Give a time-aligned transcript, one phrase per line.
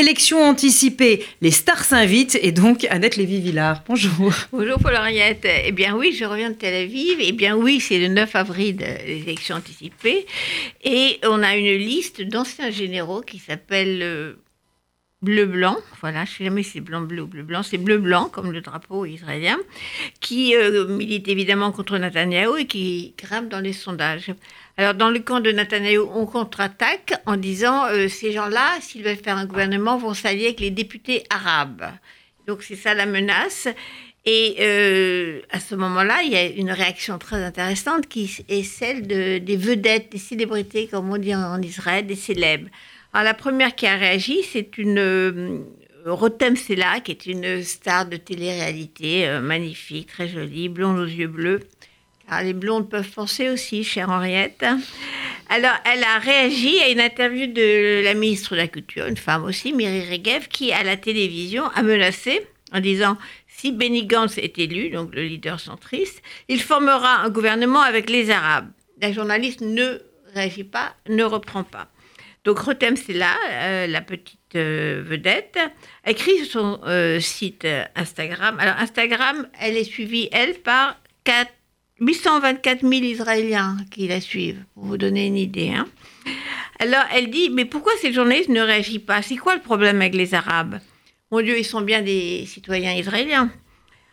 [0.00, 3.84] élection anticipée, les stars s'invitent et donc Annette Lévy-Villard.
[3.86, 4.32] Bonjour.
[4.50, 5.46] Bonjour Paul-Henriette.
[5.64, 7.18] Eh bien oui, je reviens de Tel Aviv.
[7.20, 10.26] Eh bien oui, c'est le 9 avril, les élections anticipées.
[10.82, 14.32] Et on a une liste d'anciens généraux qui s'appelle euh,
[15.22, 19.04] bleu-blanc, voilà, je sais jamais si c'est blanc-bleu ou bleu-blanc, c'est bleu-blanc comme le drapeau
[19.04, 19.58] israélien,
[20.20, 24.32] qui euh, milite évidemment contre Netanyahou et qui grimpe dans les sondages.
[24.78, 29.16] Alors dans le camp de Netanyahou, on contre-attaque en disant euh, ces gens-là, s'ils veulent
[29.16, 31.84] faire un gouvernement, vont s'allier avec les députés arabes.
[32.46, 33.68] Donc c'est ça la menace.
[34.26, 39.06] Et euh, à ce moment-là, il y a une réaction très intéressante qui est celle
[39.06, 42.68] de, des vedettes, des célébrités, comme on dit en Israël, des célèbres.
[43.12, 45.58] Alors, la première qui a réagi, c'est une euh,
[46.06, 51.26] Rotem Sela, qui est une star de télé-réalité euh, magnifique, très jolie, blonde aux yeux
[51.26, 51.60] bleus.
[52.28, 54.64] Car les blondes peuvent penser aussi, chère Henriette.
[55.48, 59.42] Alors, elle a réagi à une interview de la ministre de la Culture, une femme
[59.42, 64.56] aussi, Miri Regev, qui, à la télévision, a menacé en disant si Benny Gantz est
[64.58, 68.70] élu, donc le leader centriste, il formera un gouvernement avec les Arabes.
[69.02, 69.98] La journaliste ne
[70.32, 71.88] réagit pas, ne reprend pas.
[72.44, 75.58] Donc Rotem, c'est là, euh, la petite euh, vedette,
[76.06, 78.56] écrit sur son euh, site Instagram.
[78.58, 81.50] Alors Instagram, elle est suivie, elle, par 4,
[82.00, 85.68] 824 000 Israéliens qui la suivent, pour vous donner une idée.
[85.68, 85.86] Hein.
[86.78, 89.20] Alors elle dit, mais pourquoi ces journalistes ne réagissent pas?
[89.20, 90.78] C'est quoi le problème avec les Arabes?
[91.30, 93.52] Mon Dieu, ils sont bien des citoyens israéliens.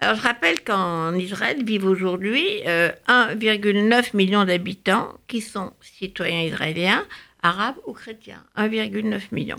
[0.00, 7.04] Alors je rappelle qu'en Israël vivent aujourd'hui 1,9 million d'habitants qui sont citoyens israéliens
[7.42, 9.58] arabes ou chrétiens, 1,9 million.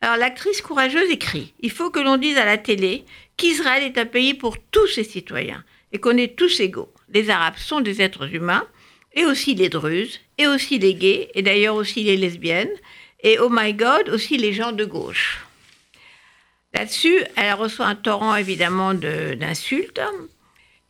[0.00, 3.04] Alors l'actrice courageuse écrit Il faut que l'on dise à la télé
[3.36, 6.92] qu'Israël est un pays pour tous ses citoyens et qu'on est tous égaux.
[7.12, 8.66] Les Arabes sont des êtres humains,
[9.14, 12.74] et aussi les Druzes, et aussi les gays, et d'ailleurs aussi les lesbiennes,
[13.22, 15.40] et oh my god, aussi les gens de gauche.
[16.74, 20.00] Là-dessus, elle reçoit un torrent évidemment d'insultes.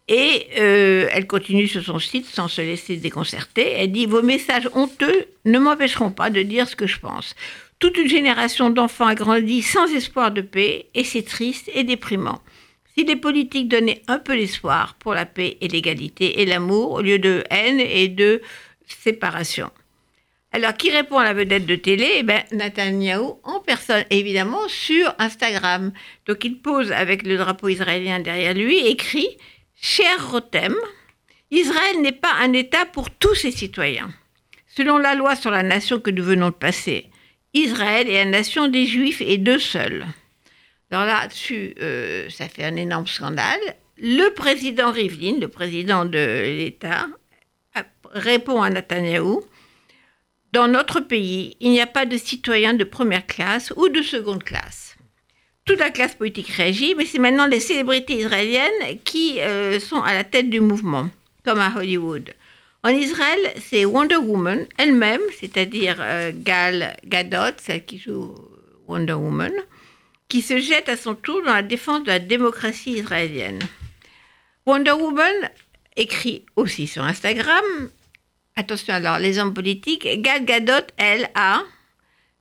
[0.09, 3.73] Et euh, elle continue sur son site sans se laisser déconcerter.
[3.73, 7.35] Elle dit Vos messages honteux ne m'empêcheront pas de dire ce que je pense.
[7.79, 12.41] Toute une génération d'enfants a grandi sans espoir de paix, et c'est triste et déprimant.
[12.95, 17.03] Si les politiques donnaient un peu d'espoir pour la paix et l'égalité et l'amour au
[17.03, 18.41] lieu de haine et de
[18.87, 19.71] séparation.
[20.53, 22.09] Alors, qui répond à la vedette de télé?
[22.17, 25.93] Eh bien, Netanyahou en personne, évidemment, sur Instagram.
[26.27, 29.37] Donc, il pose avec le drapeau israélien derrière lui, écrit
[29.79, 30.75] Cher Rotem,
[31.51, 34.11] Israël n'est pas un État pour tous ses citoyens.
[34.67, 37.11] Selon la loi sur la nation que nous venons de passer,
[37.53, 40.07] Israël est la nation des Juifs et d'eux seuls.
[40.91, 43.61] Alors là-dessus, euh, ça fait un énorme scandale.
[43.99, 47.07] Le président Rivlin, le président de l'État,
[48.13, 49.43] répond à Netanyahou
[50.53, 54.43] Dans notre pays, il n'y a pas de citoyens de première classe ou de seconde
[54.43, 54.96] classe
[55.67, 60.15] toute la classe politique réagit, mais c'est maintenant les célébrités israéliennes qui euh, sont à
[60.15, 61.11] la tête du mouvement,
[61.45, 62.33] comme à Hollywood.
[62.85, 68.33] En Israël, c'est Wonder Woman elle-même, c'est-à-dire euh, Gal Gadot, celle qui joue
[68.87, 69.53] Wonder Woman,
[70.29, 73.59] qui se jette à son tour dans la défense de la démocratie israélienne.
[74.67, 75.51] Wonder Woman
[75.97, 77.91] écrit aussi sur Instagram,
[78.55, 81.65] attention alors, les hommes politiques, Gal Gadot, elle, a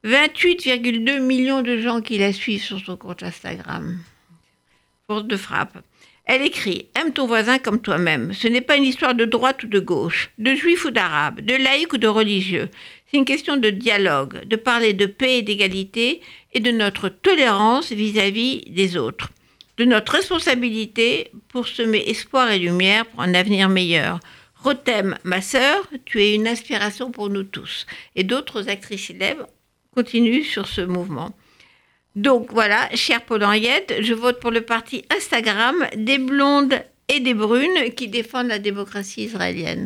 [0.06, 3.98] 28,2 millions de gens qui la suivent sur son compte Instagram.
[5.08, 5.80] Force de frappe.
[6.26, 8.32] Elle écrit Aime ton voisin comme toi-même.
[8.32, 11.56] Ce n'est pas une histoire de droite ou de gauche, de juif ou d'arabe, de
[11.56, 12.70] laïc ou de religieux.
[13.08, 16.22] C'est une question de dialogue, de parler de paix et d'égalité
[16.54, 19.32] et de notre tolérance vis-à-vis des autres,
[19.78, 24.20] de notre responsabilité pour semer espoir et lumière pour un avenir meilleur.
[24.56, 27.88] Rotem, ma sœur, tu es une inspiration pour nous tous.
[28.16, 29.48] Et d'autres actrices célèbres
[29.96, 31.32] continue sur ce mouvement.
[32.16, 36.76] Donc voilà, chère Paul Henriette, je vote pour le parti Instagram des blondes
[37.10, 39.84] et des brunes qui défendent la démocratie israélienne.